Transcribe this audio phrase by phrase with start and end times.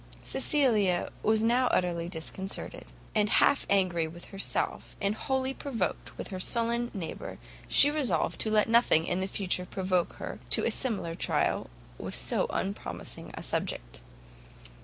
[0.23, 6.39] Cecilia was now utterly disconcerted; and half angry with herself, and wholly provoked with her
[6.39, 11.69] sullen neighbour, she resolved to let nothing in future provoke her to a similar trial
[11.99, 14.01] with so unpromising a subject.